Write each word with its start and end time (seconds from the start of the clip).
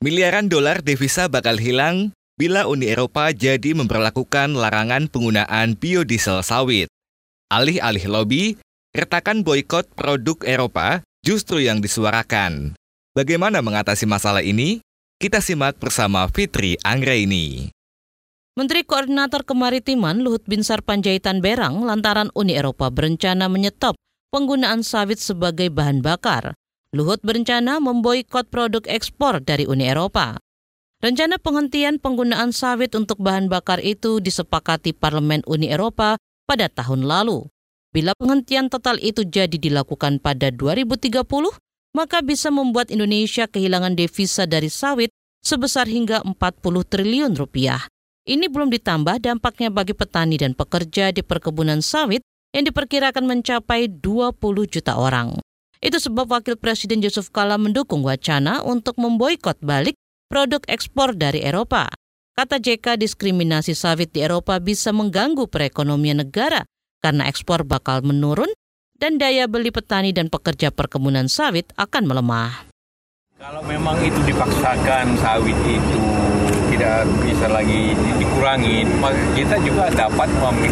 Miliaran 0.00 0.48
dolar 0.48 0.80
devisa 0.80 1.28
bakal 1.28 1.60
hilang 1.60 2.16
bila 2.40 2.64
Uni 2.64 2.88
Eropa 2.88 3.36
jadi 3.36 3.76
memperlakukan 3.76 4.56
larangan 4.56 5.12
penggunaan 5.12 5.76
biodiesel 5.76 6.40
sawit. 6.40 6.88
Alih-alih 7.52 8.08
lobby, 8.08 8.56
retakan 8.96 9.44
boykot 9.44 9.92
produk 9.92 10.40
Eropa 10.48 11.04
justru 11.20 11.60
yang 11.60 11.84
disuarakan. 11.84 12.72
Bagaimana 13.12 13.60
mengatasi 13.60 14.08
masalah 14.08 14.40
ini? 14.40 14.80
Kita 15.20 15.44
simak 15.44 15.76
bersama 15.76 16.24
Fitri 16.32 16.80
Anggraini. 16.80 17.68
Menteri 18.56 18.88
Koordinator 18.88 19.44
Kemaritiman 19.44 20.24
Luhut 20.24 20.40
Binsar 20.48 20.80
Panjaitan 20.80 21.44
Berang 21.44 21.84
lantaran 21.84 22.32
Uni 22.32 22.56
Eropa 22.56 22.88
berencana 22.88 23.52
menyetop 23.52 24.00
penggunaan 24.32 24.80
sawit 24.80 25.20
sebagai 25.20 25.68
bahan 25.68 26.00
bakar. 26.00 26.56
Luhut 26.90 27.22
berencana 27.22 27.78
memboikot 27.78 28.50
produk 28.50 28.82
ekspor 28.90 29.38
dari 29.38 29.62
Uni 29.62 29.86
Eropa. 29.86 30.42
Rencana 30.98 31.38
penghentian 31.38 32.02
penggunaan 32.02 32.50
sawit 32.50 32.98
untuk 32.98 33.22
bahan 33.22 33.46
bakar 33.46 33.78
itu 33.78 34.18
disepakati 34.18 34.90
Parlemen 34.90 35.46
Uni 35.46 35.70
Eropa 35.70 36.18
pada 36.50 36.66
tahun 36.66 37.06
lalu. 37.06 37.46
Bila 37.94 38.10
penghentian 38.18 38.66
total 38.66 38.98
itu 38.98 39.22
jadi 39.22 39.54
dilakukan 39.54 40.18
pada 40.18 40.50
2030, 40.50 41.22
maka 41.94 42.26
bisa 42.26 42.50
membuat 42.50 42.90
Indonesia 42.90 43.46
kehilangan 43.46 43.94
devisa 43.94 44.50
dari 44.50 44.66
sawit 44.66 45.14
sebesar 45.46 45.86
hingga 45.86 46.26
40 46.26 46.34
triliun 46.90 47.38
rupiah. 47.38 47.86
Ini 48.26 48.50
belum 48.50 48.66
ditambah 48.66 49.22
dampaknya 49.22 49.70
bagi 49.70 49.94
petani 49.94 50.42
dan 50.42 50.58
pekerja 50.58 51.14
di 51.14 51.22
perkebunan 51.22 51.86
sawit 51.86 52.26
yang 52.50 52.66
diperkirakan 52.66 53.30
mencapai 53.30 53.86
20 53.86 54.34
juta 54.66 54.98
orang. 54.98 55.38
Itu 55.80 55.96
sebab 55.96 56.28
Wakil 56.28 56.60
Presiden 56.60 57.00
Yusuf 57.00 57.32
Kala 57.32 57.56
mendukung 57.56 58.04
wacana 58.04 58.60
untuk 58.60 59.00
memboikot 59.00 59.64
balik 59.64 59.96
produk 60.28 60.60
ekspor 60.68 61.16
dari 61.16 61.40
Eropa. 61.40 61.88
Kata 62.36 62.60
JK, 62.60 63.00
diskriminasi 63.00 63.72
sawit 63.72 64.12
di 64.12 64.20
Eropa 64.20 64.60
bisa 64.60 64.92
mengganggu 64.92 65.48
perekonomian 65.48 66.20
negara 66.20 66.68
karena 67.00 67.24
ekspor 67.32 67.64
bakal 67.64 68.04
menurun 68.04 68.52
dan 69.00 69.16
daya 69.16 69.48
beli 69.48 69.72
petani 69.72 70.12
dan 70.12 70.28
pekerja 70.28 70.68
perkebunan 70.68 71.32
sawit 71.32 71.72
akan 71.80 72.04
melemah. 72.04 72.68
Kalau 73.40 73.64
memang 73.64 73.96
itu 74.04 74.20
dipaksakan 74.28 75.16
sawit 75.16 75.56
itu 75.64 76.00
tidak 76.76 77.08
bisa 77.24 77.48
lagi 77.48 77.96
dikurangi, 78.20 78.84
kita 79.32 79.56
juga 79.64 79.88
dapat 79.88 80.28
mengambil 80.36 80.70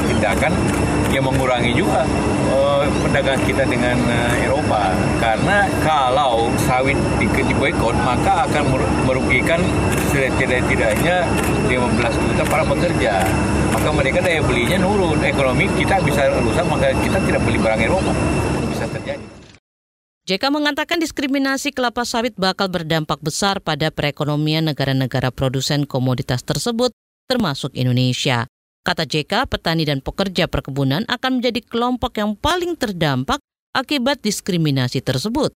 yang 1.09 1.25
mengurangi 1.25 1.73
juga 1.73 2.05
uh, 2.53 2.85
perdagangan 3.05 3.43
kita 3.49 3.65
dengan 3.65 3.97
uh, 4.09 4.45
Eropa. 4.45 4.93
Karena 5.19 5.65
kalau 5.81 6.53
sawit 6.69 6.97
di, 7.17 7.27
di 7.29 7.55
boykot, 7.57 7.97
maka 8.05 8.45
akan 8.49 8.77
merugikan 9.09 9.61
setidak-tidaknya 10.13 11.25
15 11.69 12.25
juta 12.29 12.45
para 12.45 12.65
pekerja. 12.65 13.25
Maka 13.73 13.89
mereka 13.93 14.19
daya 14.25 14.41
belinya 14.45 14.81
nurun, 14.81 15.21
ekonomi 15.25 15.69
kita 15.77 16.01
bisa 16.05 16.29
rusak, 16.41 16.65
maka 16.69 16.93
kita 17.01 17.19
tidak 17.25 17.41
beli 17.45 17.59
barang 17.61 17.81
Eropa. 17.81 18.13
Bisa 18.73 18.85
terjadi. 18.89 19.25
JK 20.29 20.45
mengatakan 20.53 21.01
diskriminasi 21.01 21.73
kelapa 21.73 22.05
sawit 22.05 22.37
bakal 22.37 22.69
berdampak 22.69 23.17
besar 23.25 23.65
pada 23.65 23.89
perekonomian 23.89 24.69
negara-negara 24.69 25.33
produsen 25.33 25.89
komoditas 25.89 26.45
tersebut, 26.45 26.93
termasuk 27.25 27.73
Indonesia. 27.73 28.45
Kata 28.89 29.05
JK, 29.05 29.45
petani 29.53 29.85
dan 29.85 30.01
pekerja 30.01 30.49
perkebunan 30.49 31.05
akan 31.13 31.45
menjadi 31.45 31.61
kelompok 31.61 32.17
yang 32.17 32.33
paling 32.33 32.73
terdampak 32.73 33.37
akibat 33.77 34.25
diskriminasi 34.25 35.05
tersebut. 35.05 35.53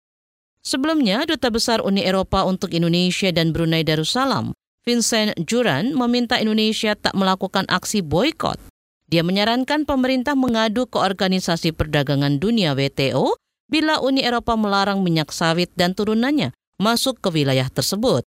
Sebelumnya, 0.67 1.23
Duta 1.23 1.47
Besar 1.47 1.79
Uni 1.79 2.03
Eropa 2.03 2.43
untuk 2.43 2.75
Indonesia 2.75 3.31
dan 3.31 3.55
Brunei 3.55 3.87
Darussalam, 3.87 4.51
Vincent 4.83 5.39
Juran, 5.47 5.95
meminta 5.95 6.43
Indonesia 6.43 6.99
tak 6.99 7.15
melakukan 7.15 7.71
aksi 7.71 8.03
boykot. 8.03 8.59
Dia 9.07 9.23
menyarankan 9.23 9.87
pemerintah 9.87 10.35
mengadu 10.35 10.91
ke 10.91 10.99
Organisasi 10.99 11.71
Perdagangan 11.71 12.43
Dunia 12.43 12.75
WTO 12.75 13.39
bila 13.71 14.03
Uni 14.03 14.27
Eropa 14.27 14.59
melarang 14.59 15.07
minyak 15.07 15.31
sawit 15.31 15.71
dan 15.79 15.95
turunannya 15.95 16.51
masuk 16.83 17.23
ke 17.23 17.31
wilayah 17.31 17.71
tersebut. 17.71 18.27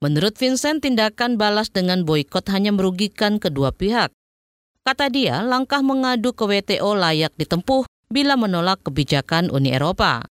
Menurut 0.00 0.32
Vincent, 0.40 0.80
tindakan 0.80 1.36
balas 1.36 1.68
dengan 1.68 2.08
boykot 2.08 2.48
hanya 2.48 2.72
merugikan 2.72 3.36
kedua 3.36 3.68
pihak. 3.68 4.08
Kata 4.80 5.12
dia, 5.12 5.44
langkah 5.44 5.84
mengadu 5.84 6.32
ke 6.32 6.48
WTO 6.48 6.96
layak 6.96 7.36
ditempuh 7.36 7.84
bila 8.08 8.40
menolak 8.40 8.80
kebijakan 8.80 9.52
Uni 9.52 9.76
Eropa. 9.76 10.24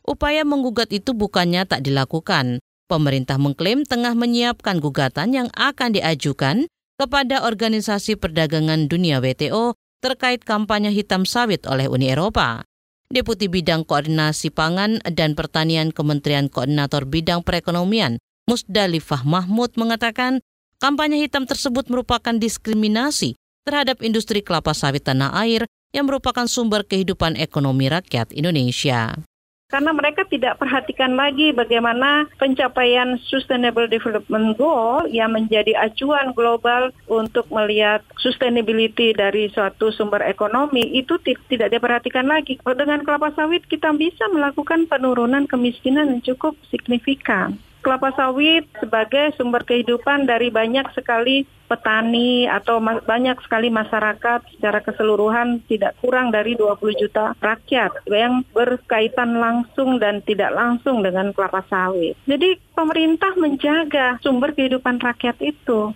Upaya 0.00 0.48
menggugat 0.48 0.88
itu 0.96 1.12
bukannya 1.12 1.68
tak 1.68 1.84
dilakukan. 1.84 2.64
Pemerintah 2.88 3.36
mengklaim 3.36 3.84
tengah 3.84 4.16
menyiapkan 4.16 4.80
gugatan 4.80 5.36
yang 5.36 5.48
akan 5.52 5.92
diajukan 5.92 6.64
kepada 6.96 7.44
Organisasi 7.44 8.16
Perdagangan 8.16 8.88
Dunia 8.88 9.20
WTO 9.20 9.76
terkait 10.00 10.40
kampanye 10.40 10.88
hitam 10.88 11.28
sawit 11.28 11.68
oleh 11.68 11.84
Uni 11.84 12.08
Eropa. 12.08 12.64
Deputi 13.12 13.52
Bidang 13.52 13.84
Koordinasi 13.84 14.48
Pangan 14.50 15.04
dan 15.12 15.36
Pertanian 15.36 15.92
Kementerian 15.92 16.48
Koordinator 16.48 17.04
Bidang 17.04 17.44
Perekonomian 17.44 18.16
Musdalifah 18.46 19.26
Mahmud 19.26 19.74
mengatakan 19.74 20.38
kampanye 20.78 21.18
hitam 21.18 21.50
tersebut 21.50 21.90
merupakan 21.90 22.30
diskriminasi 22.30 23.34
terhadap 23.66 23.98
industri 24.06 24.38
kelapa 24.38 24.70
sawit 24.70 25.02
tanah 25.02 25.34
air 25.42 25.66
yang 25.90 26.06
merupakan 26.06 26.46
sumber 26.46 26.86
kehidupan 26.86 27.34
ekonomi 27.34 27.90
rakyat 27.90 28.30
Indonesia 28.30 29.18
karena 29.66 29.90
mereka 29.90 30.22
tidak 30.30 30.62
perhatikan 30.62 31.18
lagi 31.18 31.50
bagaimana 31.50 32.30
pencapaian 32.38 33.18
Sustainable 33.26 33.90
Development 33.90 34.54
Goal 34.54 35.10
yang 35.10 35.34
menjadi 35.34 35.74
acuan 35.74 36.30
global 36.38 36.94
untuk 37.10 37.50
melihat 37.50 38.06
sustainability 38.22 39.10
dari 39.10 39.50
suatu 39.50 39.90
sumber 39.90 40.22
ekonomi 40.22 40.86
itu 40.94 41.18
tidak 41.50 41.74
diperhatikan 41.74 42.30
lagi. 42.30 42.62
Dengan 42.62 43.02
kelapa 43.02 43.34
sawit 43.34 43.66
kita 43.66 43.90
bisa 43.98 44.30
melakukan 44.30 44.86
penurunan 44.86 45.50
kemiskinan 45.50 46.14
yang 46.14 46.22
cukup 46.22 46.54
signifikan 46.70 47.58
kelapa 47.86 48.10
sawit 48.18 48.66
sebagai 48.82 49.30
sumber 49.38 49.62
kehidupan 49.62 50.26
dari 50.26 50.50
banyak 50.50 50.90
sekali 50.90 51.46
petani 51.70 52.50
atau 52.50 52.82
banyak 52.82 53.38
sekali 53.46 53.70
masyarakat 53.70 54.42
secara 54.58 54.82
keseluruhan 54.82 55.62
tidak 55.70 55.94
kurang 56.02 56.34
dari 56.34 56.58
20 56.58 56.82
juta 56.98 57.38
rakyat 57.38 58.02
yang 58.10 58.42
berkaitan 58.50 59.38
langsung 59.38 60.02
dan 60.02 60.18
tidak 60.26 60.50
langsung 60.50 61.06
dengan 61.06 61.30
kelapa 61.30 61.62
sawit. 61.70 62.18
Jadi 62.26 62.58
pemerintah 62.74 63.38
menjaga 63.38 64.18
sumber 64.18 64.50
kehidupan 64.50 64.98
rakyat 64.98 65.38
itu. 65.38 65.94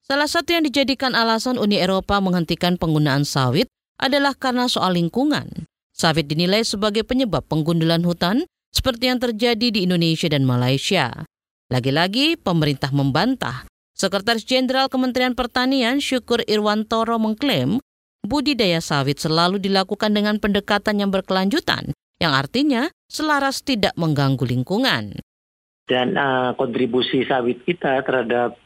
Salah 0.00 0.28
satu 0.28 0.56
yang 0.56 0.64
dijadikan 0.64 1.12
alasan 1.12 1.60
Uni 1.60 1.76
Eropa 1.76 2.16
menghentikan 2.24 2.80
penggunaan 2.80 3.28
sawit 3.28 3.68
adalah 4.00 4.32
karena 4.32 4.72
soal 4.72 4.96
lingkungan. 4.96 5.68
Sawit 5.92 6.32
dinilai 6.32 6.64
sebagai 6.64 7.04
penyebab 7.04 7.44
penggundulan 7.44 8.00
hutan 8.08 8.48
seperti 8.70 9.10
yang 9.10 9.18
terjadi 9.18 9.68
di 9.74 9.86
Indonesia 9.86 10.30
dan 10.30 10.46
Malaysia. 10.46 11.26
Lagi-lagi, 11.70 12.34
pemerintah 12.34 12.90
membantah. 12.90 13.66
Sekretaris 13.94 14.48
Jenderal 14.48 14.88
Kementerian 14.88 15.36
Pertanian 15.36 16.00
Syukur 16.00 16.40
Irwantoro 16.48 17.20
mengklaim 17.20 17.78
budidaya 18.24 18.80
sawit 18.80 19.20
selalu 19.20 19.60
dilakukan 19.60 20.12
dengan 20.16 20.40
pendekatan 20.40 21.04
yang 21.04 21.12
berkelanjutan, 21.12 21.92
yang 22.16 22.32
artinya 22.32 22.88
selaras 23.12 23.60
tidak 23.60 23.92
mengganggu 24.00 24.44
lingkungan. 24.44 25.20
Dan 25.84 26.14
uh, 26.16 26.54
kontribusi 26.54 27.26
sawit 27.26 27.60
kita 27.66 28.00
terhadap 28.06 28.56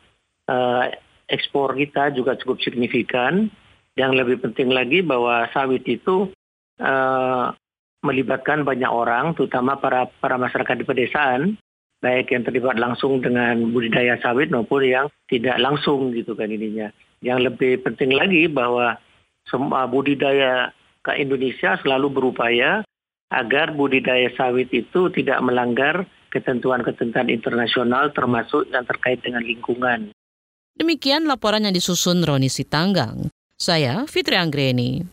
uh, 0.47 0.93
ekspor 1.27 1.73
kita 1.75 2.13
juga 2.13 2.37
cukup 2.39 2.61
signifikan. 2.61 3.49
Yang 3.95 4.13
lebih 4.23 4.37
penting 4.43 4.75
lagi 4.75 5.07
bahwa 5.07 5.47
sawit 5.55 5.87
itu 5.87 6.31
uh, 6.83 7.55
melibatkan 8.05 8.63
banyak 8.63 8.89
orang, 8.89 9.33
terutama 9.33 9.81
para 9.81 10.07
para 10.21 10.37
masyarakat 10.37 10.77
di 10.77 10.85
pedesaan, 10.85 11.41
baik 12.05 12.29
yang 12.37 12.45
terlibat 12.45 12.77
langsung 12.77 13.25
dengan 13.25 13.73
budidaya 13.73 14.21
sawit 14.21 14.53
maupun 14.53 14.85
yang 14.85 15.07
tidak 15.33 15.57
langsung 15.57 16.13
gitu 16.13 16.37
kan 16.37 16.53
ininya. 16.53 16.93
Yang 17.25 17.49
lebih 17.49 17.81
penting 17.81 18.13
lagi 18.13 18.45
bahwa 18.53 19.01
semua 19.49 19.89
budidaya 19.89 20.69
ke 21.01 21.17
Indonesia 21.17 21.81
selalu 21.81 22.13
berupaya 22.13 22.85
agar 23.33 23.73
budidaya 23.73 24.29
sawit 24.37 24.69
itu 24.77 25.09
tidak 25.09 25.41
melanggar 25.41 26.05
ketentuan-ketentuan 26.29 27.33
internasional 27.33 28.13
termasuk 28.13 28.69
yang 28.69 28.85
terkait 28.85 29.25
dengan 29.25 29.41
lingkungan. 29.41 30.13
Demikian 30.75 31.25
laporan 31.31 31.65
yang 31.65 31.73
disusun 31.73 32.21
Roni 32.27 32.51
Sitanggang. 32.51 33.31
Saya 33.55 34.05
Fitri 34.11 34.35
Anggreni. 34.35 35.07